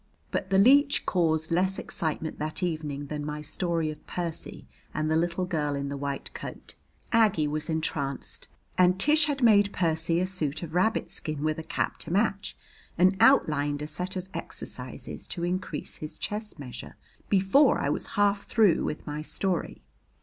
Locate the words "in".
5.75-5.89